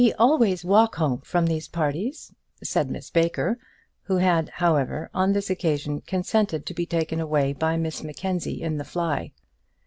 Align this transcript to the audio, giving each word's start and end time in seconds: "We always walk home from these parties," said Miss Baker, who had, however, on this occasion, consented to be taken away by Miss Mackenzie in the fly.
"We 0.03 0.13
always 0.13 0.65
walk 0.65 0.95
home 0.95 1.19
from 1.21 1.45
these 1.45 1.67
parties," 1.67 2.33
said 2.63 2.89
Miss 2.89 3.11
Baker, 3.11 3.59
who 4.05 4.17
had, 4.17 4.49
however, 4.49 5.11
on 5.13 5.33
this 5.33 5.51
occasion, 5.51 6.01
consented 6.01 6.65
to 6.65 6.73
be 6.73 6.87
taken 6.87 7.19
away 7.19 7.53
by 7.53 7.77
Miss 7.77 8.03
Mackenzie 8.03 8.63
in 8.63 8.77
the 8.77 8.83
fly. 8.83 9.31